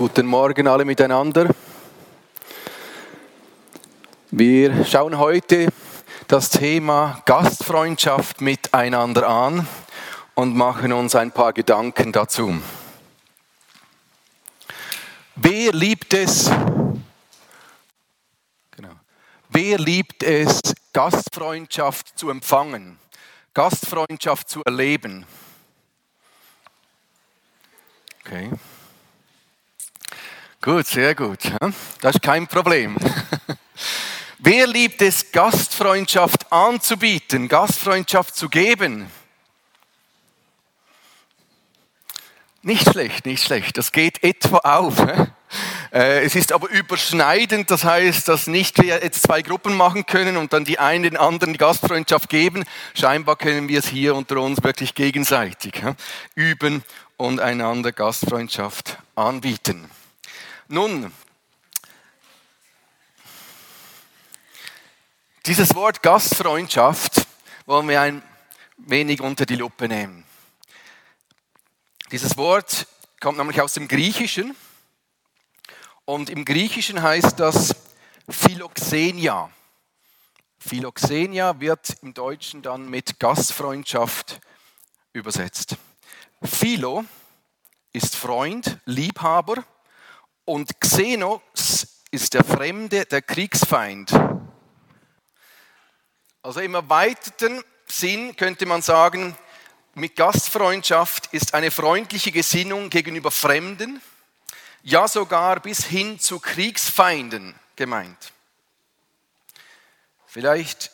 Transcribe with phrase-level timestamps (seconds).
[0.00, 1.54] Guten Morgen alle miteinander.
[4.30, 5.68] Wir schauen heute
[6.26, 9.68] das Thema Gastfreundschaft miteinander an
[10.34, 12.62] und machen uns ein paar Gedanken dazu.
[15.36, 16.50] Wer liebt es?
[18.70, 18.94] Genau.
[19.50, 20.62] Wer liebt es,
[20.94, 22.98] Gastfreundschaft zu empfangen,
[23.52, 25.26] Gastfreundschaft zu erleben?
[28.24, 28.50] Okay.
[30.62, 31.38] Gut, sehr gut.
[32.02, 32.94] Das ist kein Problem.
[34.38, 39.10] Wer liebt es, Gastfreundschaft anzubieten, Gastfreundschaft zu geben?
[42.60, 43.78] Nicht schlecht, nicht schlecht.
[43.78, 44.98] Das geht etwa auf.
[45.92, 50.36] Äh, es ist aber überschneidend, das heißt, dass nicht wir jetzt zwei Gruppen machen können
[50.36, 52.64] und dann die einen den anderen die Gastfreundschaft geben.
[52.94, 55.82] Scheinbar können wir es hier unter uns wirklich gegenseitig
[56.34, 56.84] üben
[57.16, 59.90] und einander Gastfreundschaft anbieten.
[60.72, 61.12] Nun,
[65.44, 67.26] dieses Wort Gastfreundschaft
[67.66, 68.22] wollen wir ein
[68.76, 70.24] wenig unter die Lupe nehmen.
[72.12, 72.86] Dieses Wort
[73.18, 74.54] kommt nämlich aus dem Griechischen
[76.04, 77.74] und im Griechischen heißt das
[78.28, 79.50] Philoxenia.
[80.60, 84.40] Philoxenia wird im Deutschen dann mit Gastfreundschaft
[85.14, 85.74] übersetzt.
[86.44, 87.04] Philo
[87.92, 89.64] ist Freund, Liebhaber
[90.44, 94.12] und Xenos ist der Fremde, der Kriegsfeind.
[96.42, 99.36] Also im erweiterten Sinn könnte man sagen,
[99.94, 104.00] mit Gastfreundschaft ist eine freundliche Gesinnung gegenüber Fremden,
[104.82, 108.32] ja sogar bis hin zu Kriegsfeinden gemeint.
[110.26, 110.90] Vielleicht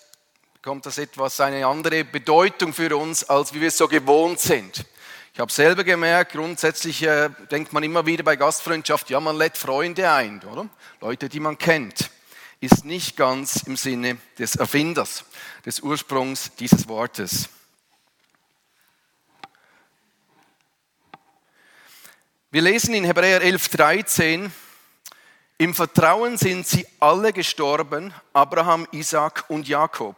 [0.55, 4.85] bekommt das etwas eine andere Bedeutung für uns, als wie wir es so gewohnt sind.
[5.37, 9.59] Ich habe selber gemerkt, grundsätzlich äh, denkt man immer wieder bei Gastfreundschaft, ja, man lädt
[9.59, 10.67] Freunde ein, oder?
[11.03, 12.11] Leute, die man kennt.
[12.59, 15.27] Ist nicht ganz im Sinne des Erfinders,
[15.67, 17.51] des Ursprungs dieses Wortes.
[22.51, 24.51] Wir lesen in Hebräer 11:13,
[25.59, 30.17] im Vertrauen sind sie alle gestorben, Abraham, Isaac und Jakob.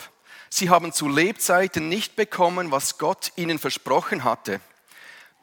[0.48, 4.60] Sie haben zu Lebzeiten nicht bekommen, was Gott ihnen versprochen hatte.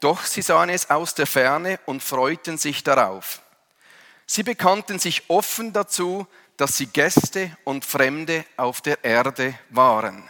[0.00, 3.42] Doch sie sahen es aus der Ferne und freuten sich darauf.
[4.26, 6.26] Sie bekannten sich offen dazu,
[6.56, 10.28] dass sie Gäste und Fremde auf der Erde waren.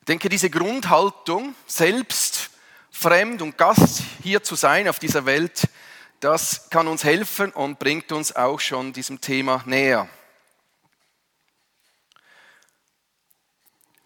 [0.00, 2.50] Ich denke, diese Grundhaltung, selbst
[2.90, 5.68] fremd und Gast hier zu sein auf dieser Welt,
[6.20, 10.08] das kann uns helfen und bringt uns auch schon diesem Thema näher.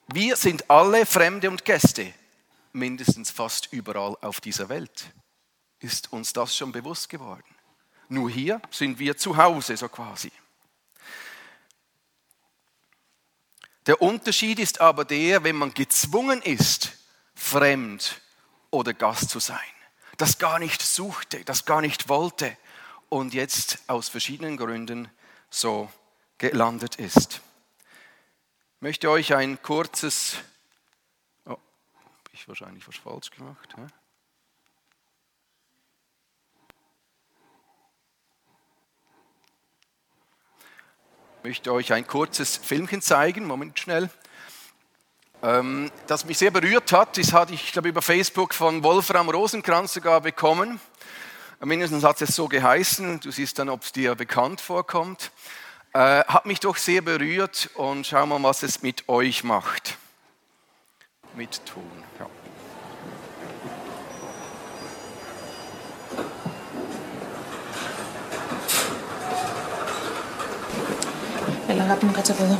[0.08, 2.14] Wir sind alle Fremde und Gäste,
[2.72, 5.12] mindestens fast überall auf dieser Welt.
[5.80, 7.44] Ist uns das schon bewusst geworden?
[8.08, 10.32] Nur hier sind wir zu Hause, so quasi.
[13.86, 16.92] Der Unterschied ist aber der, wenn man gezwungen ist,
[17.34, 18.22] fremd
[18.70, 19.58] oder Gast zu sein,
[20.16, 22.56] das gar nicht suchte, das gar nicht wollte
[23.10, 25.10] und jetzt aus verschiedenen Gründen
[25.50, 25.90] so
[26.38, 27.42] gelandet ist.
[28.78, 30.37] Ich möchte euch ein kurzes,
[31.47, 31.61] oh, habe
[32.33, 33.75] ich wahrscheinlich was falsch gemacht.
[33.77, 33.87] Hä?
[41.43, 43.47] möchte euch ein kurzes Filmchen zeigen.
[43.47, 44.11] Moment schnell.
[45.43, 49.94] Ähm, das mich sehr berührt hat, das hatte ich, glaube über Facebook von Wolfram Rosenkranz
[49.94, 50.81] sogar bekommen.
[51.59, 53.19] Mindestens hat es so geheißen.
[53.19, 55.33] Du siehst dann, ob es dir bekannt vorkommt.
[55.94, 59.97] Äh, hat mich doch sehr berührt und schauen wir mal, was es mit euch macht.
[61.34, 61.82] Mit Ton,
[62.19, 62.26] ja.
[71.69, 72.59] Eller ret nogle kartoffeler.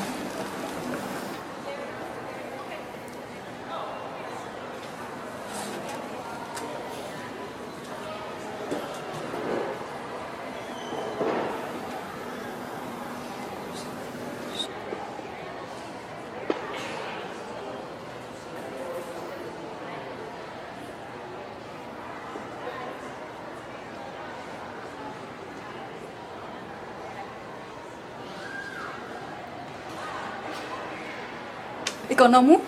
[32.19, 32.61] Εικόνα μου.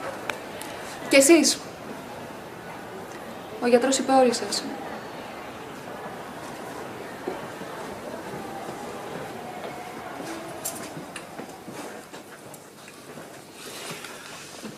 [1.08, 1.58] Και εσείς.
[3.62, 4.64] Ο γιατρός είπε όλοι σας.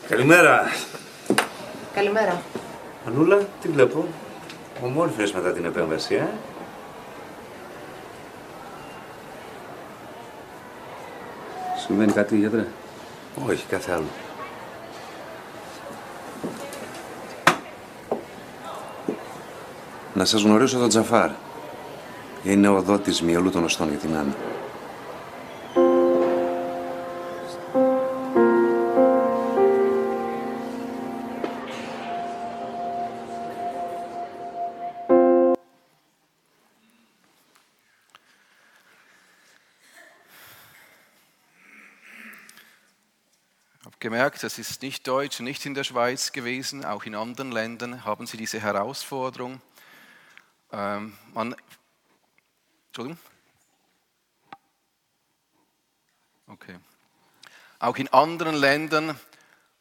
[0.08, 0.62] Καλημέρα.
[1.94, 2.42] Καλημέρα.
[3.06, 4.06] Ανούλα, τι βλέπω;
[4.82, 6.26] Ομόρφες μετά την επέμβαση, ε.
[11.86, 12.66] Συμβαίνει κάτι, γιατρέ;
[13.48, 14.21] Όχι, κάθε άλλο.
[20.21, 21.29] Να σας γνωρίσω τον Τζαφάρ.
[22.43, 24.35] Είναι ο δότης μυαλού των οστών για την Άννα.
[43.79, 47.51] Ich habe gemerkt, das ist nicht deutsch, nicht in der Schweiz gewesen, auch in anderen
[47.51, 49.59] Ländern haben sie diese Herausforderung.
[50.72, 51.54] Ähm, man,
[52.88, 53.18] Entschuldigung?
[56.46, 56.76] Okay.
[57.78, 59.18] Auch in anderen Ländern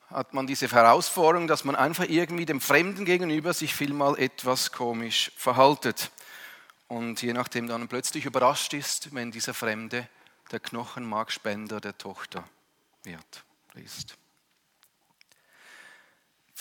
[0.09, 5.31] hat man diese Herausforderung, dass man einfach irgendwie dem Fremden gegenüber sich vielmal etwas komisch
[5.37, 6.11] verhaltet.
[6.87, 10.09] Und je nachdem dann plötzlich überrascht ist, wenn dieser Fremde
[10.51, 12.43] der Knochenmarkspender der Tochter
[13.03, 13.43] wird,
[13.75, 14.17] ist.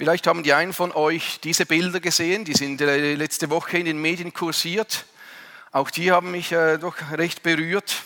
[0.00, 3.84] Vielleicht haben die einen von euch diese Bilder gesehen, die sind äh, letzte Woche in
[3.84, 5.04] den Medien kursiert.
[5.72, 8.02] Auch die haben mich äh, doch recht berührt.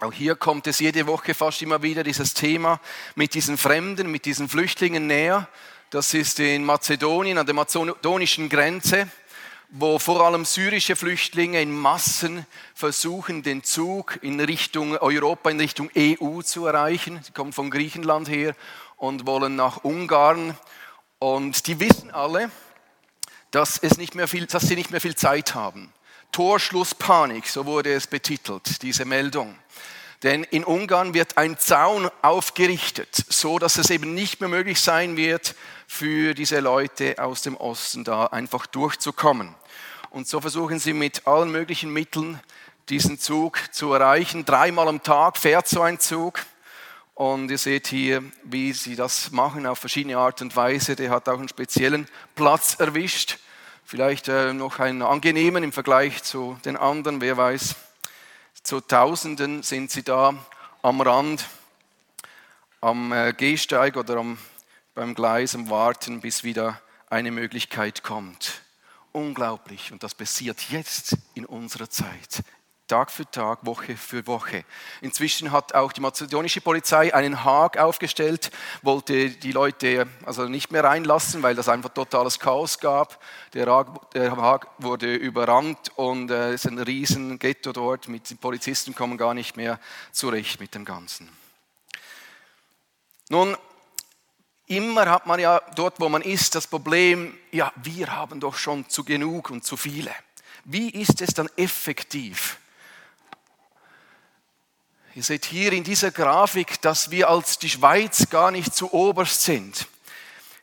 [0.00, 2.80] Auch hier kommt es jede Woche fast immer wieder dieses Thema
[3.14, 5.48] mit diesen Fremden, mit diesen Flüchtlingen näher.
[5.88, 9.08] Das ist in Mazedonien an der mazedonischen Grenze,
[9.70, 12.44] wo vor allem syrische Flüchtlinge in Massen
[12.74, 17.20] versuchen, den Zug in Richtung Europa, in Richtung EU zu erreichen.
[17.22, 18.54] Sie kommen von Griechenland her
[18.98, 20.58] und wollen nach Ungarn.
[21.22, 22.50] Und die wissen alle,
[23.52, 25.92] dass, es nicht mehr viel, dass sie nicht mehr viel Zeit haben.
[26.32, 29.54] Torschlusspanik, so wurde es betitelt, diese Meldung.
[30.24, 35.16] Denn in Ungarn wird ein Zaun aufgerichtet, so dass es eben nicht mehr möglich sein
[35.16, 35.54] wird,
[35.86, 39.54] für diese Leute aus dem Osten da einfach durchzukommen.
[40.10, 42.40] Und so versuchen sie mit allen möglichen Mitteln
[42.88, 44.44] diesen Zug zu erreichen.
[44.44, 46.44] Dreimal am Tag fährt so ein Zug.
[47.22, 50.96] Und ihr seht hier, wie sie das machen auf verschiedene Art und Weise.
[50.96, 53.38] Der hat auch einen speziellen Platz erwischt.
[53.84, 57.76] Vielleicht äh, noch einen angenehmen im Vergleich zu den anderen, wer weiß.
[58.64, 60.34] Zu Tausenden sind sie da
[60.82, 61.46] am Rand,
[62.80, 64.36] am äh, Gehsteig oder am,
[64.96, 68.62] beim Gleis am Warten, bis wieder eine Möglichkeit kommt.
[69.12, 69.92] Unglaublich.
[69.92, 72.42] Und das passiert jetzt in unserer Zeit.
[72.92, 74.66] Tag für Tag, Woche für Woche.
[75.00, 78.50] Inzwischen hat auch die mazedonische Polizei einen Haag aufgestellt,
[78.82, 83.18] wollte die Leute also nicht mehr reinlassen, weil das einfach totales Chaos gab.
[83.54, 88.08] Der Haag, wurde überrannt und äh, es ist ein riesen Ghetto dort.
[88.08, 89.80] Mit den Polizisten kommen gar nicht mehr
[90.10, 91.30] zurecht mit dem Ganzen.
[93.30, 93.56] Nun,
[94.66, 98.86] immer hat man ja dort, wo man ist, das Problem, ja, wir haben doch schon
[98.90, 100.10] zu genug und zu viele.
[100.66, 102.58] Wie ist es dann effektiv?
[105.14, 109.42] Ihr seht hier in dieser Grafik, dass wir als die Schweiz gar nicht zu oberst
[109.42, 109.86] sind.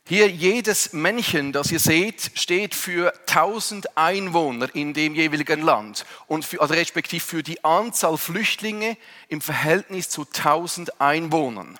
[0.07, 6.45] Hier jedes Männchen, das ihr seht, steht für 1000 Einwohner in dem jeweiligen Land und
[6.45, 8.97] für, also respektive für die Anzahl Flüchtlinge
[9.27, 11.77] im Verhältnis zu 1000 Einwohnern.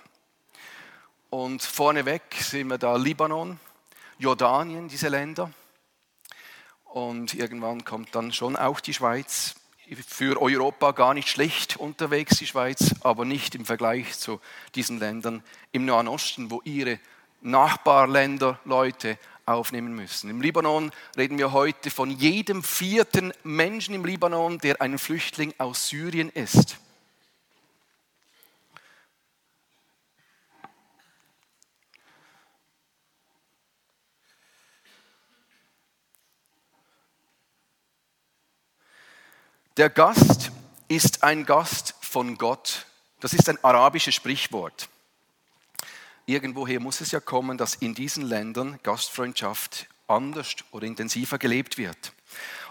[1.31, 3.59] Und vorneweg sehen wir da Libanon,
[4.19, 5.51] Jordanien, diese Länder.
[6.83, 9.55] Und irgendwann kommt dann schon auch die Schweiz
[9.95, 14.39] für Europa gar nicht schlecht unterwegs, die Schweiz, aber nicht im Vergleich zu
[14.75, 16.99] diesen Ländern im Nahen Osten, wo ihre
[17.41, 20.29] Nachbarländer Leute aufnehmen müssen.
[20.29, 25.87] Im Libanon reden wir heute von jedem vierten Menschen im Libanon, der ein Flüchtling aus
[25.87, 26.77] Syrien ist.
[39.79, 40.51] Der Gast
[40.89, 42.85] ist ein Gast von Gott.
[43.21, 44.89] Das ist ein arabisches Sprichwort.
[46.25, 52.11] Irgendwoher muss es ja kommen, dass in diesen Ländern Gastfreundschaft anders oder intensiver gelebt wird.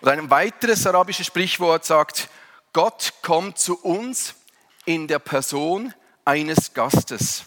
[0.03, 2.29] Und ein weiteres arabisches Sprichwort sagt,
[2.75, 4.35] Gott kommt zu uns
[4.85, 5.95] in der Person
[6.27, 7.47] eines Gastes.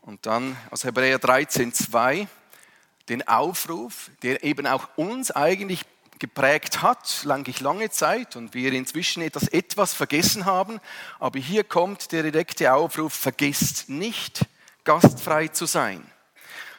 [0.00, 2.26] Und dann aus Hebräer 13, 2,
[3.10, 5.84] den Aufruf, der eben auch uns eigentlich
[6.18, 10.80] geprägt hat, lange, lange Zeit und wir inzwischen etwas, etwas vergessen haben.
[11.18, 14.46] Aber hier kommt der direkte Aufruf, vergesst nicht,
[14.84, 16.06] gastfrei zu sein.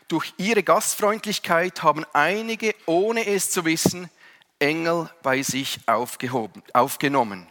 [0.08, 4.10] Durch ihre Gastfreundlichkeit haben einige, ohne es zu wissen,
[4.60, 7.48] Engel bei sich aufgehoben, aufgenommen.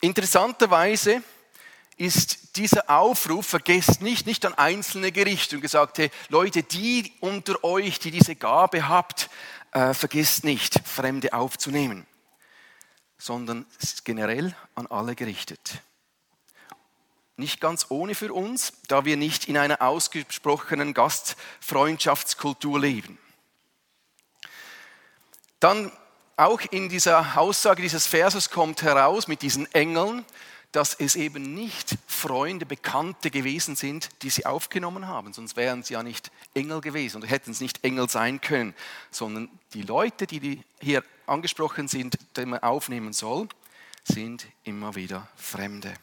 [0.00, 1.22] Interessanterweise
[1.98, 7.62] ist dieser Aufruf, vergesst nicht, nicht an einzelne Gerichte und gesagt, hey, Leute, die unter
[7.64, 9.28] euch, die diese Gabe habt,
[9.72, 12.06] äh, vergesst nicht, Fremde aufzunehmen,
[13.18, 15.82] sondern ist generell an alle gerichtet.
[17.36, 23.18] Nicht ganz ohne für uns, da wir nicht in einer ausgesprochenen Gastfreundschaftskultur leben.
[25.60, 25.92] Dann
[26.36, 30.24] auch in dieser Aussage dieses Verses kommt heraus mit diesen Engeln,
[30.72, 35.94] dass es eben nicht Freunde, Bekannte gewesen sind, die sie aufgenommen haben, sonst wären sie
[35.94, 38.74] ja nicht Engel gewesen oder hätten es nicht Engel sein können,
[39.10, 43.48] sondern die Leute, die hier angesprochen sind, die man aufnehmen soll,
[44.04, 45.94] sind immer wieder Fremde.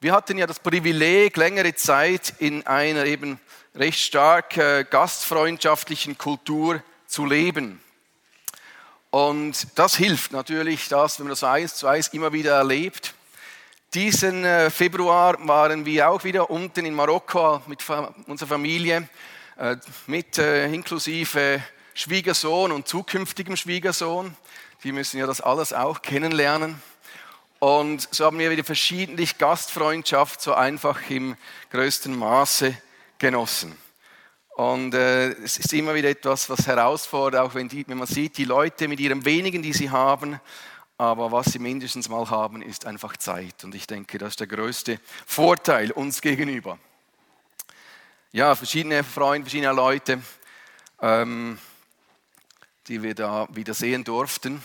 [0.00, 3.40] Wir hatten ja das Privileg, längere Zeit in einer eben
[3.74, 7.80] recht stark äh, gastfreundschaftlichen Kultur zu leben.
[9.10, 13.14] Und das hilft natürlich, das, wenn man das eins zu eins immer wieder erlebt.
[13.94, 17.82] Diesen äh, Februar waren wir auch wieder unten in Marokko mit
[18.26, 19.08] unserer Familie,
[19.56, 21.62] äh, mit äh, inklusive
[21.94, 24.36] Schwiegersohn und zukünftigem Schwiegersohn.
[24.84, 26.82] Die müssen ja das alles auch kennenlernen.
[27.58, 31.36] Und so haben wir wieder verschiedentlich Gastfreundschaft so einfach im
[31.70, 32.76] größten Maße
[33.18, 33.78] genossen.
[34.56, 38.38] Und äh, es ist immer wieder etwas, was herausfordert, auch wenn, die, wenn man sieht,
[38.38, 40.40] die Leute mit ihrem wenigen, die sie haben,
[40.96, 43.64] aber was sie mindestens mal haben, ist einfach Zeit.
[43.64, 46.78] Und ich denke, das ist der größte Vorteil uns gegenüber.
[48.32, 50.22] Ja, verschiedene Freunde, verschiedene Leute,
[51.02, 51.58] ähm,
[52.88, 54.62] die wir da wieder sehen durften.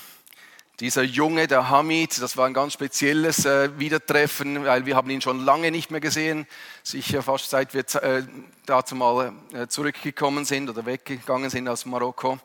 [0.81, 5.21] Dieser Junge, der Hamid, das war ein ganz spezielles äh, Wiedertreffen, weil wir haben ihn
[5.21, 6.47] schon lange nicht mehr gesehen,
[6.81, 8.23] sicher fast seit wir äh,
[8.65, 12.39] dazu mal äh, zurückgekommen sind oder weggegangen sind aus Marokko.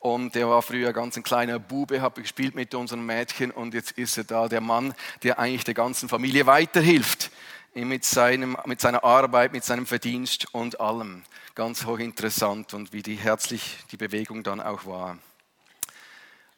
[0.00, 3.92] Und der war früher ganz ein kleiner Bube, habe gespielt mit unseren Mädchen und jetzt
[3.92, 7.30] ist er da der Mann, der eigentlich der ganzen Familie weiterhilft
[7.72, 11.22] mit, seinem, mit seiner Arbeit, mit seinem Verdienst und allem.
[11.54, 15.18] Ganz hochinteressant und wie die herzlich die Bewegung dann auch war.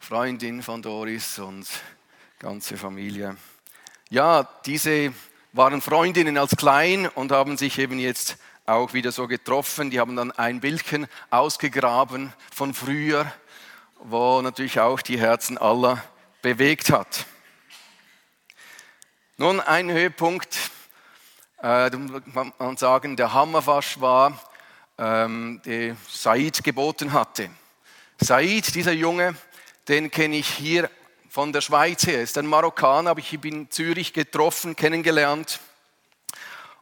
[0.01, 1.67] Freundin von Doris und
[2.39, 3.37] ganze Familie.
[4.09, 5.13] Ja, diese
[5.53, 9.91] waren Freundinnen als klein und haben sich eben jetzt auch wieder so getroffen.
[9.91, 13.31] Die haben dann ein Bildchen ausgegraben von früher,
[13.99, 16.03] wo natürlich auch die Herzen aller
[16.41, 17.27] bewegt hat.
[19.37, 20.59] Nun ein Höhepunkt,
[21.63, 24.41] äh, man sagen, der Hammerwasch war,
[24.97, 27.51] ähm, der Said geboten hatte.
[28.21, 29.37] Said, dieser Junge,
[29.89, 30.91] den kenne ich hier
[31.31, 32.19] von der Schweiz her.
[32.19, 35.61] Er ist ein Marokkaner, habe ich in Zürich getroffen, kennengelernt.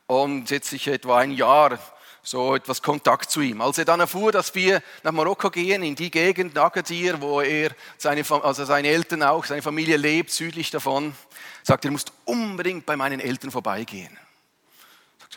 [0.06, 1.78] Und jetzt ich etwa ein Jahr
[2.22, 3.60] so etwas Kontakt zu ihm.
[3.60, 7.70] Als er dann erfuhr, dass wir nach Marokko gehen, in die Gegend Agadir, wo er,
[7.98, 11.14] seine, also seine Eltern auch, seine Familie lebt, südlich davon,
[11.62, 14.18] sagt er, du musst unbedingt bei meinen Eltern vorbeigehen.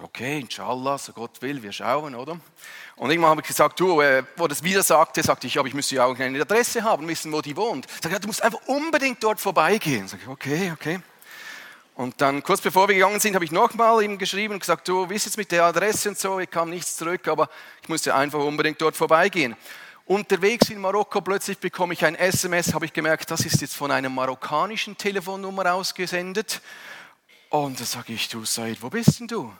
[0.01, 2.39] Okay, inshallah, so Gott will, wir schauen, oder?
[2.95, 5.73] Und irgendwann habe ich gesagt, du, äh, wo das wieder sagte, sagte ich, aber ich
[5.73, 7.87] müsste ja auch eine Adresse haben, wissen, wo die wohnt.
[8.01, 10.07] Sag ja, du musst einfach unbedingt dort vorbeigehen.
[10.07, 10.99] Sag ich, okay, okay.
[11.95, 15.09] Und dann kurz bevor wir gegangen sind, habe ich nochmal ihm geschrieben und gesagt, du,
[15.09, 17.49] wie ist jetzt mit der Adresse und so, ich kam nichts zurück, aber
[17.81, 19.55] ich musste einfach unbedingt dort vorbeigehen.
[20.05, 23.91] Unterwegs in Marokko plötzlich bekomme ich ein SMS, habe ich gemerkt, das ist jetzt von
[23.91, 26.61] einer marokkanischen Telefonnummer ausgesendet.
[27.49, 29.53] Und da sage ich, du Said, wo bist denn du?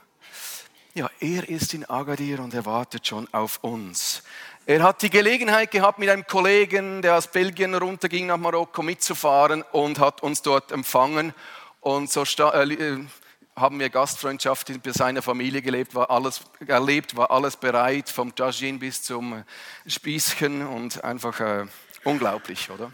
[0.96, 4.24] Ja, er ist in Agadir und er wartet schon auf uns.
[4.66, 9.62] Er hat die Gelegenheit gehabt, mit einem Kollegen, der aus Belgien runterging nach Marokko, mitzufahren
[9.72, 11.34] und hat uns dort empfangen.
[11.80, 13.06] Und so äh, äh,
[13.56, 18.80] haben wir Gastfreundschaft bei seiner Familie gelebt, war alles, erlebt, war alles bereit, vom Tajin
[18.80, 19.44] bis zum
[19.86, 21.66] Spießchen und einfach äh,
[22.04, 22.92] unglaublich, oder?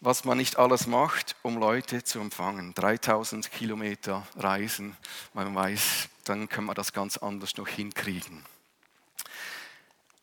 [0.00, 2.72] Was man nicht alles macht, um Leute zu empfangen.
[2.74, 4.96] 3000 Kilometer reisen,
[5.34, 8.44] man weiß, dann können wir das ganz anders noch hinkriegen.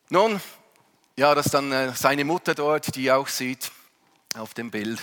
[0.08, 0.40] Nun,
[1.16, 3.70] ja, das ist dann äh, seine Mutter dort, die auch sieht
[4.36, 5.00] auf dem Bild.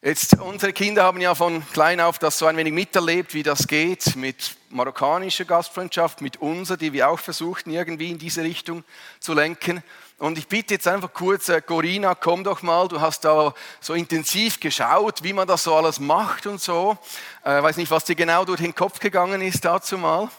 [0.00, 3.66] Jetzt, unsere Kinder haben ja von klein auf das so ein wenig miterlebt, wie das
[3.66, 8.84] geht mit marokkanischer Gastfreundschaft, mit unserer, die wir auch versuchten, irgendwie in diese Richtung
[9.18, 9.82] zu lenken.
[10.18, 13.94] Und ich bitte jetzt einfach kurz, äh, Corinna, komm doch mal, du hast da so
[13.94, 16.96] intensiv geschaut, wie man das so alles macht und so.
[17.42, 20.30] Ich äh, weiß nicht, was dir genau durch den Kopf gegangen ist dazu mal,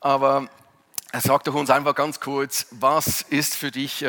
[0.00, 0.48] aber
[1.12, 4.04] äh, sag doch uns einfach ganz kurz, was ist für dich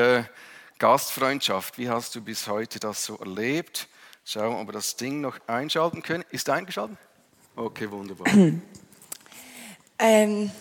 [0.82, 1.78] Gastfreundschaft?
[1.78, 3.88] Wie hast du bis heute das so erlebt?
[4.26, 6.24] Schauen, ob wir das Ding noch einschalten können.
[6.32, 6.98] Ist eingeschaltet?
[7.56, 8.26] Okay, wunderbar.
[10.00, 10.52] ähm,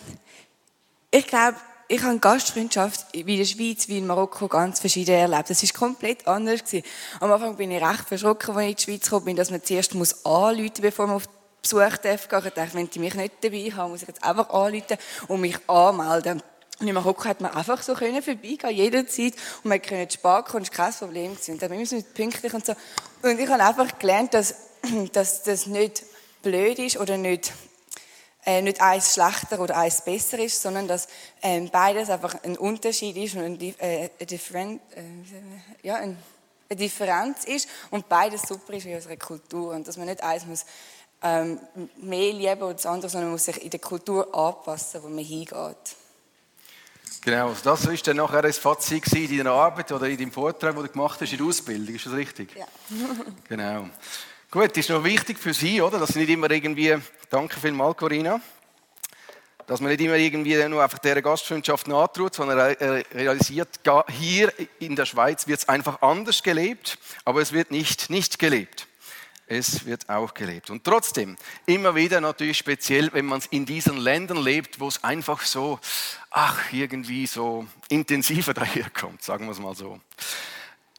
[1.09, 1.57] ich glaube,
[1.91, 5.49] ich habe Gastfreundschaft wie in der Schweiz, wie in Marokko ganz verschieden erlebt.
[5.49, 6.85] Das ist komplett anders gewesen.
[7.19, 9.61] Am Anfang bin ich recht verschrocken, als ich in die Schweiz gekommen bin, dass man
[9.61, 11.27] zuerst muss anrufen, bevor man auf
[11.61, 12.43] Besuch darf gehen.
[12.45, 15.57] Ich dachte, wenn die mich nicht dabei haben, muss ich jetzt einfach anrufen und mich
[15.67, 16.41] anmelden.
[16.79, 19.33] Und in Marokko hat man einfach so können vorbeigehen, jederzeit.
[19.61, 21.33] Und man konnte sparen, das war kein Problem.
[21.33, 21.51] gewesen.
[21.51, 22.73] Und dann müssen wir pünktlich und so.
[23.21, 24.55] Und ich habe einfach gelernt, dass,
[25.11, 26.03] dass das nicht
[26.41, 27.51] blöd ist oder nicht,
[28.45, 31.07] äh, nicht eins schlechter oder eins besser ist, sondern dass
[31.41, 34.79] ähm, beides einfach ein Unterschied ist und ein, äh, ein äh,
[35.83, 36.17] ja, ein,
[36.69, 39.73] eine Differenz ist und beides super ist in unserer Kultur.
[39.73, 40.65] Und dass man nicht eins muss
[41.21, 41.59] ähm,
[41.97, 45.23] mehr lieben als das andere, sondern man muss sich in der Kultur anpassen, wo man
[45.23, 45.95] hingeht.
[47.23, 50.83] Genau, das ist dann nachher das Fazit in deiner Arbeit oder in deinem Vortrag, den
[50.83, 51.93] du gemacht hast in der Ausbildung.
[51.93, 52.55] Ist das richtig?
[52.55, 52.65] Ja.
[53.47, 53.87] Genau.
[54.51, 55.97] Gut, ist noch wichtig für Sie, oder?
[55.97, 56.97] Dass Sie nicht immer irgendwie,
[57.29, 58.41] danke vielmals, Corinna,
[59.65, 63.79] dass man nicht immer irgendwie nur einfach dieser Gastfreundschaft nahtut, sondern er realisiert,
[64.09, 68.87] hier in der Schweiz wird es einfach anders gelebt, aber es wird nicht nicht gelebt.
[69.47, 70.69] Es wird auch gelebt.
[70.69, 75.43] Und trotzdem, immer wieder natürlich speziell, wenn man in diesen Ländern lebt, wo es einfach
[75.43, 75.79] so,
[76.29, 80.01] ach, irgendwie so intensiver daherkommt, sagen wir es mal so.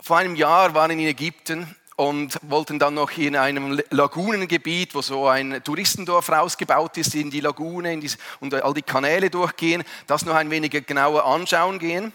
[0.01, 5.29] Vor einem Jahr waren in Ägypten und wollten dann noch in einem Lagunengebiet, wo so
[5.29, 10.25] ein Touristendorf rausgebaut ist, in die Lagune in die, und all die Kanäle durchgehen, das
[10.25, 12.13] noch ein wenig genauer anschauen gehen.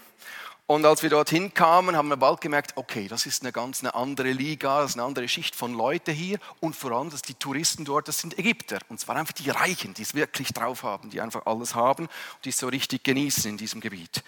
[0.66, 3.94] Und als wir dorthin kamen, haben wir bald gemerkt, okay, das ist eine ganz eine
[3.94, 7.32] andere Liga, das ist eine andere Schicht von Leuten hier und vor allem, dass die
[7.32, 8.80] Touristen dort, das sind Ägypter.
[8.90, 12.44] Und zwar einfach die Reichen, die es wirklich drauf haben, die einfach alles haben und
[12.44, 14.22] die es so richtig genießen in diesem Gebiet.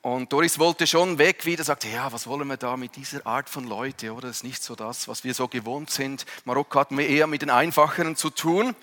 [0.00, 3.50] Und Doris wollte schon weg wieder, sagte, ja, was wollen wir da mit dieser Art
[3.50, 4.28] von Leute, oder?
[4.28, 6.24] Das ist nicht so das, was wir so gewohnt sind.
[6.44, 8.76] Marokko hatten wir eher mit den Einfacheren zu tun.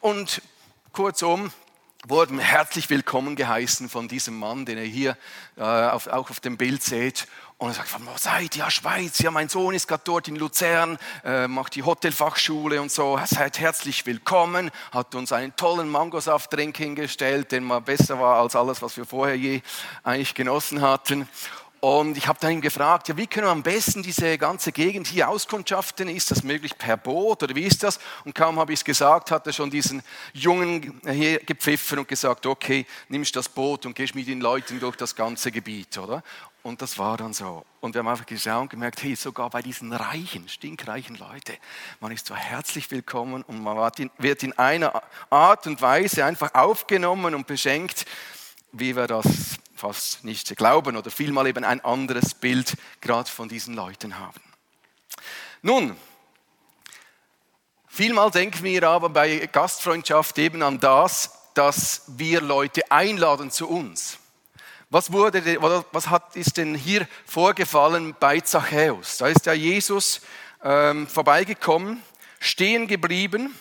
[0.00, 0.40] Und
[0.92, 1.50] kurzum,
[2.08, 5.16] wurden herzlich willkommen geheißen von diesem Mann, den ihr hier
[5.56, 7.28] äh, auf, auch auf dem Bild seht.
[7.58, 8.64] Und er sagt, von wo seid ihr?
[8.64, 9.20] Ja, Schweiz.
[9.20, 13.20] Ja, mein Sohn ist gerade dort in Luzern, äh, macht die Hotelfachschule und so.
[13.24, 14.72] Seid herzlich willkommen.
[14.90, 19.36] Hat uns einen tollen Mangosaftdrink hingestellt, der mal besser war als alles, was wir vorher
[19.36, 19.62] je
[20.02, 21.28] eigentlich genossen hatten.
[21.84, 25.08] Und ich habe dann ihn gefragt, ja, wie können wir am besten diese ganze Gegend
[25.08, 26.06] hier auskundschaften?
[26.06, 27.98] Ist das möglich per Boot oder wie ist das?
[28.24, 30.00] Und kaum habe ich es gesagt, hat er schon diesen
[30.32, 34.94] Jungen hier gepfiffen und gesagt, okay, nimmst das Boot und gehst mit den Leuten durch
[34.94, 36.22] das ganze Gebiet, oder?
[36.62, 37.64] Und das war dann so.
[37.80, 41.56] Und wir haben einfach geschaut und gemerkt, hey, sogar bei diesen reichen, stinkreichen Leuten,
[41.98, 47.34] man ist so herzlich willkommen und man wird in einer Art und Weise einfach aufgenommen
[47.34, 48.06] und beschenkt,
[48.70, 49.26] wie wir das
[49.82, 54.40] fast nicht glauben oder vielmal eben ein anderes Bild gerade von diesen Leuten haben.
[55.60, 55.96] Nun,
[57.88, 64.18] vielmal denken wir aber bei Gastfreundschaft eben an das, dass wir Leute einladen zu uns.
[64.88, 65.42] Was, wurde,
[65.90, 69.16] was hat, ist denn hier vorgefallen bei Zachäus?
[69.16, 70.20] Da ist ja Jesus
[70.62, 72.00] ähm, vorbeigekommen,
[72.38, 73.58] stehen geblieben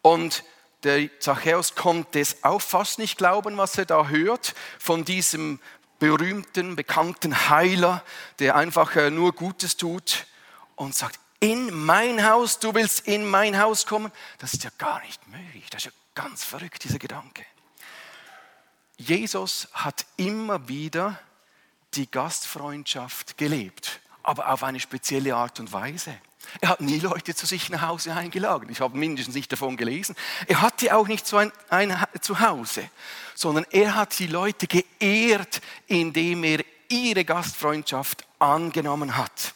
[0.00, 0.44] und
[0.84, 5.58] der Zachäus konnte es auch fast nicht glauben, was er da hört von diesem
[5.98, 8.04] berühmten, bekannten Heiler,
[8.38, 10.26] der einfach äh, nur Gutes tut
[10.76, 14.12] und sagt, in mein Haus, du willst in mein Haus kommen.
[14.38, 15.68] Das ist ja gar nicht möglich.
[15.70, 17.44] Das ist ja ganz verrückt, dieser Gedanke.
[18.96, 21.18] Jesus hat immer wieder
[21.94, 26.14] die Gastfreundschaft gelebt, aber auf eine spezielle Art und Weise.
[26.60, 28.68] Er hat nie Leute zu sich nach Hause eingeladen.
[28.70, 30.14] Ich habe mindestens nicht davon gelesen.
[30.46, 32.88] Er hatte auch nicht so ein, ein Ha- Zuhause,
[33.34, 39.54] sondern er hat die Leute geehrt, indem er ihre Gastfreundschaft angenommen hat.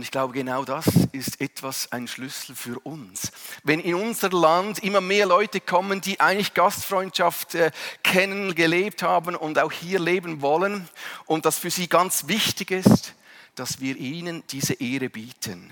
[0.00, 3.32] Und ich glaube, genau das ist etwas, ein Schlüssel für uns.
[3.64, 7.70] Wenn in unser Land immer mehr Leute kommen, die eigentlich Gastfreundschaft äh,
[8.02, 10.88] kennen, gelebt haben und auch hier leben wollen
[11.26, 13.12] und das für sie ganz wichtig ist,
[13.56, 15.70] dass wir ihnen diese Ehre bieten.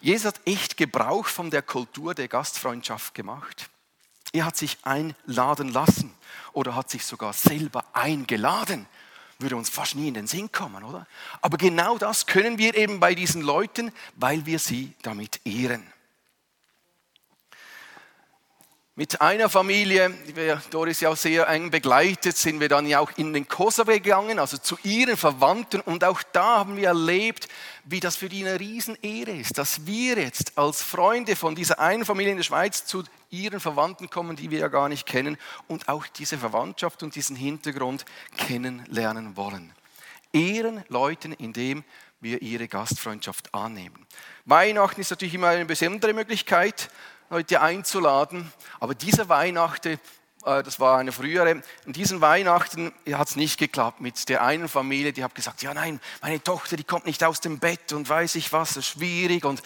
[0.00, 3.68] Jesus hat echt Gebrauch von der Kultur der Gastfreundschaft gemacht.
[4.32, 6.10] Er hat sich einladen lassen
[6.54, 8.86] oder hat sich sogar selber eingeladen.
[9.38, 11.06] Würde uns fast nie in den Sinn kommen, oder?
[11.40, 15.93] Aber genau das können wir eben bei diesen Leuten, weil wir sie damit ehren.
[18.96, 23.00] Mit einer Familie, die wir Doris ja auch sehr eng begleitet, sind wir dann ja
[23.00, 25.80] auch in den Kosovo gegangen, also zu ihren Verwandten.
[25.80, 27.48] Und auch da haben wir erlebt,
[27.82, 32.04] wie das für die eine Riesenehre ist, dass wir jetzt als Freunde von dieser einen
[32.04, 35.88] Familie in der Schweiz zu ihren Verwandten kommen, die wir ja gar nicht kennen und
[35.88, 38.04] auch diese Verwandtschaft und diesen Hintergrund
[38.36, 39.72] kennenlernen wollen.
[40.32, 41.82] Ehren Leuten, indem
[42.20, 44.06] wir ihre Gastfreundschaft annehmen.
[44.44, 46.90] Weihnachten ist natürlich immer eine besondere Möglichkeit,
[47.30, 48.52] Leute einzuladen.
[48.80, 49.98] Aber diese Weihnachten
[50.44, 54.68] äh, das war eine frühere, in diesen Weihnachten hat es nicht geklappt mit der einen
[54.68, 58.08] Familie, die hat gesagt, ja nein, meine Tochter, die kommt nicht aus dem Bett und
[58.08, 59.62] weiß ich was, das ist schwierig und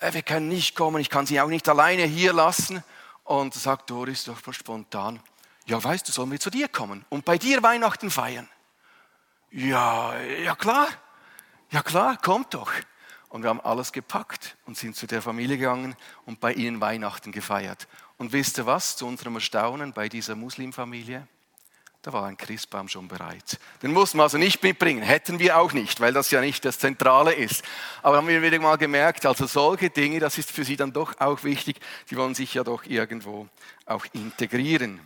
[0.00, 2.82] äh, wir können nicht kommen, ich kann sie auch nicht alleine hier lassen.
[3.24, 5.20] Und sagt Doris doch spontan,
[5.66, 8.48] ja weißt du, sollen wir zu dir kommen und bei dir Weihnachten feiern?
[9.52, 10.88] Ja, ja klar,
[11.70, 12.72] ja klar, kommt doch.
[13.32, 17.32] Und wir haben alles gepackt und sind zu der Familie gegangen und bei ihnen Weihnachten
[17.32, 17.88] gefeiert.
[18.18, 21.26] Und wisst ihr was, zu unserem Erstaunen bei dieser Muslimfamilie?
[22.02, 23.58] Da war ein Christbaum schon bereit.
[23.82, 26.78] Den mussten wir also nicht mitbringen, hätten wir auch nicht, weil das ja nicht das
[26.78, 27.64] Zentrale ist.
[28.02, 31.18] Aber haben wir wieder mal gemerkt, also solche Dinge, das ist für sie dann doch
[31.18, 33.48] auch wichtig, die wollen sich ja doch irgendwo
[33.86, 35.00] auch integrieren.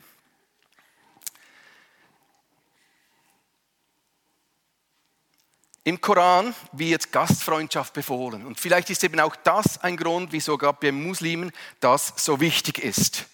[5.86, 8.44] Im Koran wird Gastfreundschaft befohlen.
[8.44, 12.80] Und vielleicht ist eben auch das ein Grund, wieso gerade bei Muslimen das so wichtig
[12.80, 13.26] ist.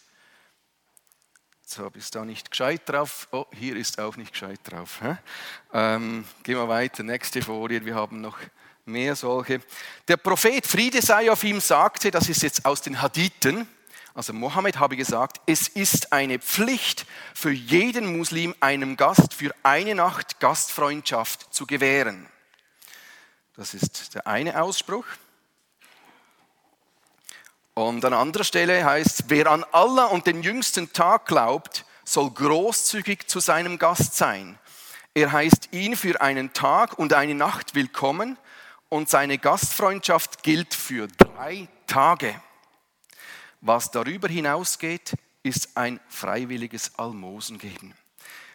[1.63, 3.27] Jetzt habe ich da nicht gescheit drauf.
[3.33, 5.01] Oh, hier ist auch nicht gescheit drauf.
[5.73, 7.87] Ähm, gehen wir weiter, nächste Folie.
[7.87, 8.37] Wir haben noch
[8.85, 9.63] mehr solche.
[10.07, 13.67] Der Prophet, Friede sei auf ihm, sagte, das ist jetzt aus den Hadithen,
[14.13, 19.95] also Mohammed habe gesagt, es ist eine Pflicht für jeden Muslim, einem Gast für eine
[19.95, 22.29] Nacht Gastfreundschaft zu gewähren.
[23.55, 25.05] Das ist der eine Ausspruch.
[27.75, 33.29] Und an anderer Stelle heißt, wer an Allah und den jüngsten Tag glaubt, soll großzügig
[33.29, 34.59] zu seinem Gast sein.
[35.13, 38.39] Er heißt ihn für einen Tag und eine Nacht willkommen
[38.89, 42.35] und seine Gastfreundschaft gilt für drei Tage.
[43.61, 45.13] Was darüber hinausgeht,
[45.43, 47.95] ist ein freiwilliges Almosen geben.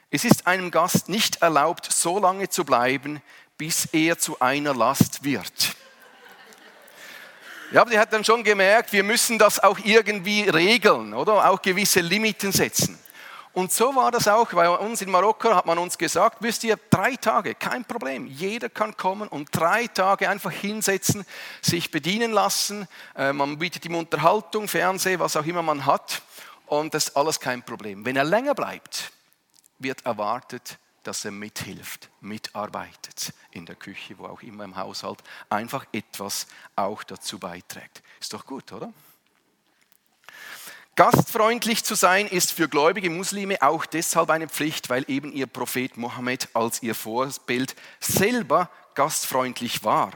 [0.09, 3.21] Es ist einem Gast nicht erlaubt, so lange zu bleiben,
[3.57, 5.75] bis er zu einer Last wird.
[7.71, 11.49] Ja, aber die hat dann schon gemerkt, wir müssen das auch irgendwie regeln, oder?
[11.49, 12.97] Auch gewisse Limiten setzen.
[13.57, 16.77] Und so war das auch, bei uns in Marokko hat man uns gesagt, wisst ihr,
[16.91, 18.27] drei Tage, kein Problem.
[18.27, 21.25] Jeder kann kommen und drei Tage einfach hinsetzen,
[21.61, 22.87] sich bedienen lassen.
[23.15, 26.21] Äh, man bietet ihm Unterhaltung, Fernsehen, was auch immer man hat.
[26.67, 28.05] Und das ist alles kein Problem.
[28.05, 29.11] Wenn er länger bleibt,
[29.79, 35.85] wird erwartet, dass er mithilft, mitarbeitet in der Küche, wo auch immer im Haushalt, einfach
[35.93, 38.03] etwas auch dazu beiträgt.
[38.19, 38.91] Ist doch gut, oder?
[40.97, 45.95] Gastfreundlich zu sein ist für gläubige Muslime auch deshalb eine Pflicht, weil eben ihr Prophet
[45.95, 50.11] Mohammed als ihr Vorbild selber gastfreundlich war.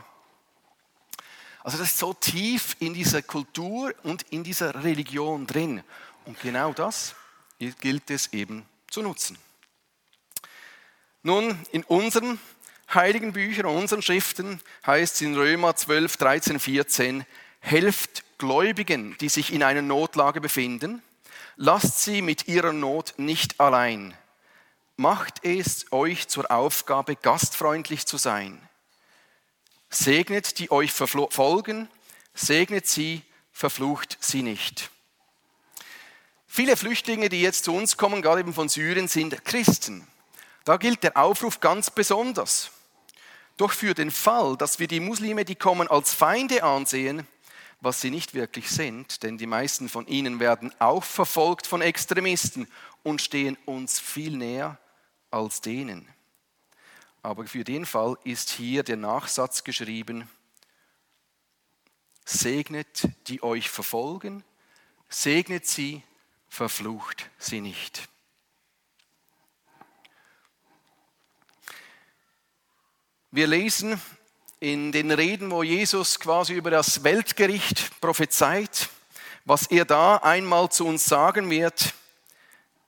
[1.64, 5.84] Also das ist so tief in dieser Kultur und in dieser Religion drin.
[6.26, 7.16] Und genau das
[7.60, 9.38] gilt es eben zu nutzen.
[11.24, 12.40] Nun, in unseren
[12.94, 17.26] heiligen Büchern, unseren Schriften heißt es in Römer 12, 13, 14,
[17.60, 21.04] helft Gläubigen, die sich in einer Notlage befinden,
[21.58, 24.16] lasst sie mit ihrer Not nicht allein.
[24.98, 28.60] Macht es euch zur Aufgabe, gastfreundlich zu sein.
[29.90, 31.88] Segnet, die euch verfolgen,
[32.34, 34.90] segnet sie, verflucht sie nicht.
[36.48, 40.08] Viele Flüchtlinge, die jetzt zu uns kommen, gerade eben von Syrien, sind Christen.
[40.64, 42.72] Da gilt der Aufruf ganz besonders.
[43.58, 47.28] Doch für den Fall, dass wir die Muslime, die kommen, als Feinde ansehen,
[47.80, 52.68] was sie nicht wirklich sind, denn die meisten von ihnen werden auch verfolgt von Extremisten
[53.04, 54.80] und stehen uns viel näher
[55.32, 56.08] als denen.
[57.24, 60.30] Aber für den Fall ist hier der Nachsatz geschrieben,
[62.26, 64.44] segnet, die euch verfolgen,
[65.10, 66.04] segnet sie,
[66.50, 68.10] verflucht sie nicht.
[73.34, 74.02] Wir lesen
[74.60, 78.90] in den Reden, wo Jesus quasi über das Weltgericht prophezeit,
[79.46, 81.94] was er da einmal zu uns sagen wird.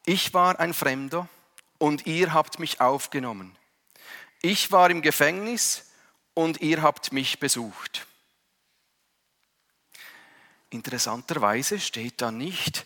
[0.05, 1.29] Ich war ein Fremder
[1.77, 3.55] und ihr habt mich aufgenommen.
[4.41, 5.85] Ich war im Gefängnis
[6.33, 8.05] und ihr habt mich besucht.
[10.71, 12.85] Interessanterweise steht da nicht,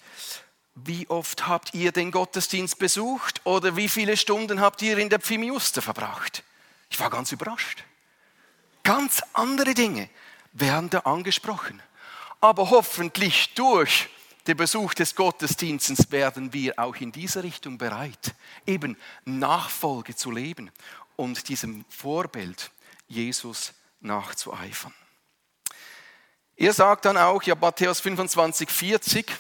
[0.76, 5.20] wie oft habt ihr den Gottesdienst besucht oder wie viele Stunden habt ihr in der
[5.20, 6.44] Pfimiuster verbracht.
[6.90, 7.84] Ich war ganz überrascht.
[8.84, 10.10] Ganz andere Dinge
[10.54, 11.82] werden da angesprochen.
[12.40, 14.10] Aber hoffentlich durch
[14.48, 18.34] den Besuch des Gottesdienstes werden wir auch in dieser Richtung bereit,
[18.66, 18.96] eben
[19.26, 20.72] Nachfolge zu leben
[21.18, 22.72] und diesem Vorbild
[23.08, 24.94] Jesus nachzueifern.
[26.56, 29.32] Er sagt dann auch, ja, Matthäus 25, 40,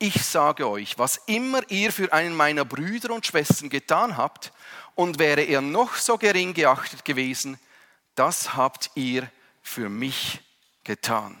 [0.00, 4.52] ich sage euch, was immer ihr für einen meiner Brüder und Schwestern getan habt,
[4.98, 7.56] und wäre er noch so gering geachtet gewesen,
[8.16, 9.30] das habt ihr
[9.62, 10.40] für mich
[10.82, 11.36] getan.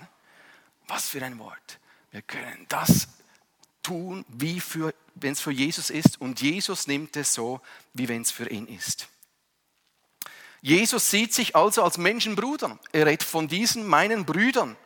[0.86, 1.80] Was für ein Wort.
[2.12, 3.08] Wir können das
[3.82, 4.62] tun, wie
[5.16, 6.20] wenn es für Jesus ist.
[6.20, 7.60] Und Jesus nimmt es so,
[7.94, 9.08] wie wenn es für ihn ist.
[10.60, 12.78] Jesus sieht sich also als Menschenbruder.
[12.92, 14.76] Er redet von diesen meinen Brüdern.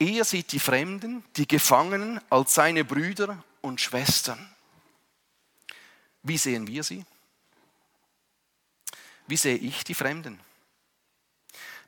[0.00, 4.52] Er sieht die Fremden, die Gefangenen als seine Brüder und Schwestern.
[6.24, 7.04] Wie sehen wir sie?
[9.32, 10.38] Wie sehe ich die Fremden?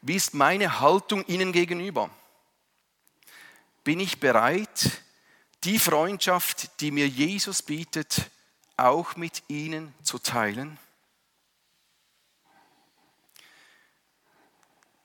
[0.01, 2.09] Wie ist meine Haltung ihnen gegenüber?
[3.85, 5.03] Bin ich bereit,
[5.63, 8.31] die Freundschaft, die mir Jesus bietet,
[8.79, 10.79] auch mit ihnen zu teilen?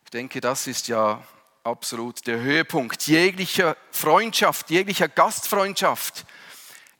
[0.06, 1.22] Ich denke, das ist ja
[1.66, 6.26] absolut der Höhepunkt jeglicher Freundschaft, jeglicher Gastfreundschaft.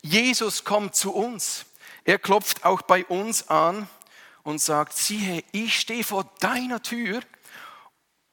[0.02, 1.64] Jesus kommt zu uns.
[2.04, 3.88] Er klopft auch bei uns an
[4.50, 7.20] und sagt, siehe, ich stehe vor deiner Tür.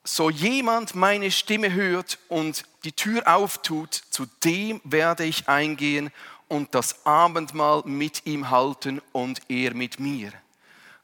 [0.03, 6.12] So jemand meine Stimme hört und die Tür auftut, zu dem werde ich eingehen
[6.47, 10.32] und das Abendmahl mit ihm halten und er mit mir.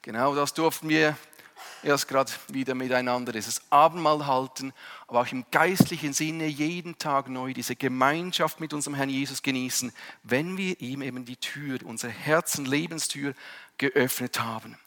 [0.01, 1.17] Genau das durften wir
[1.83, 4.73] erst gerade wieder miteinander dieses Abendmahl halten,
[5.07, 9.93] aber auch im geistlichen Sinne jeden Tag neu diese Gemeinschaft mit unserem Herrn Jesus genießen,
[10.23, 13.33] wenn wir ihm eben die Tür, unsere Herzen, Lebenstür
[13.77, 14.77] geöffnet haben.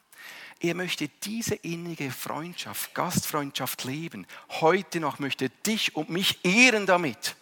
[0.60, 4.26] Er möchte diese innige Freundschaft, Gastfreundschaft leben.
[4.48, 7.36] Heute noch möchte dich und mich ehren damit.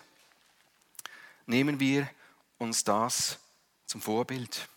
[1.46, 2.10] Nehmen wir
[2.58, 3.38] uns das
[3.86, 4.68] zum Vorbild.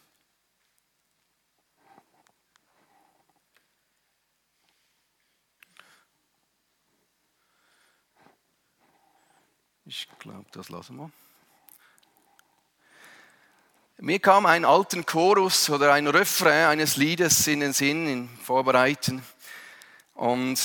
[9.85, 11.11] Ich glaube, das lassen wir.
[13.99, 19.23] Mir kam ein alten Chorus oder ein Refrain eines Liedes in den Sinn, in Vorbereiten.
[20.13, 20.59] Und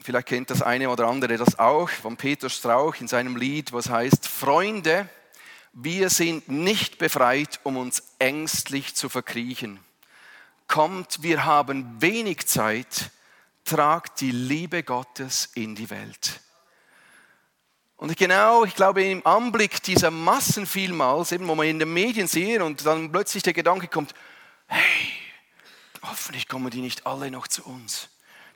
[0.00, 3.90] vielleicht kennt das eine oder andere das auch von Peter Strauch in seinem Lied, was
[3.90, 5.08] heißt, Freunde,
[5.72, 9.80] wir sind nicht befreit, um uns ängstlich zu verkriechen.
[10.68, 13.10] Kommt, wir haben wenig Zeit,
[13.64, 16.40] tragt die Liebe Gottes in die Welt.
[18.02, 22.26] Und genau, ich glaube, im Anblick dieser Massen vielmals, eben wo man in den Medien
[22.26, 24.12] sieht und dann plötzlich der Gedanke kommt,
[24.66, 25.12] hey,
[26.02, 28.08] hoffentlich kommen die nicht alle noch zu uns,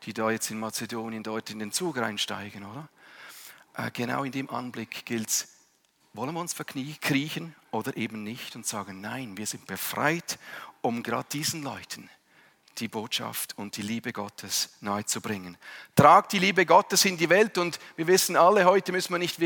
[0.03, 2.89] die da jetzt in Mazedonien dort in den Zug reinsteigen, oder?
[3.75, 5.47] Äh, genau in dem Anblick gilt es,
[6.13, 10.41] wollen wir uns verkriechen oder eben nicht und sagen, nein, wir sind befreit,
[10.81, 12.11] um gerade diesen Leuten
[12.81, 15.57] die Botschaft und die Liebe Gottes nahezubringen.
[15.95, 19.41] Tragt die Liebe Gottes in die Welt und wir wissen alle, heute müssen wir nicht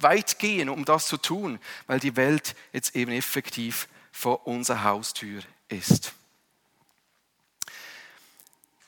[0.00, 5.42] weit gehen, um das zu tun, weil die Welt jetzt eben effektiv vor unserer Haustür
[5.68, 6.12] ist.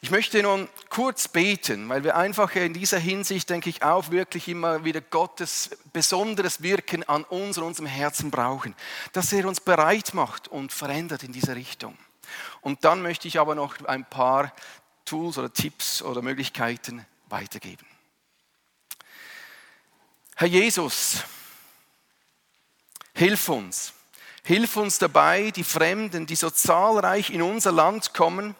[0.01, 4.47] Ich möchte nun kurz beten, weil wir einfach in dieser Hinsicht, denke ich, auch wirklich
[4.47, 8.77] immer wieder Gottes besonderes Wirken an uns und unserem Herzen brauchen,
[9.13, 11.99] dass er uns bereit macht und verändert in diese Richtung.
[12.61, 14.53] Und dann möchte ich aber noch ein paar
[15.05, 17.87] Tools oder Tipps oder Möglichkeiten weitergeben.
[20.37, 21.25] Herr Jesus,
[23.15, 23.93] hilf uns.
[24.45, 28.55] Hilf uns dabei, die Fremden, die so zahlreich in unser Land kommen,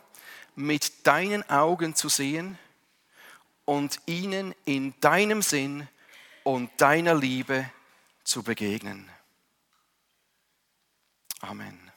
[0.55, 2.59] mit deinen Augen zu sehen
[3.65, 5.87] und ihnen in deinem Sinn
[6.43, 7.71] und deiner Liebe
[8.25, 9.09] zu begegnen.
[11.41, 11.88] Amen.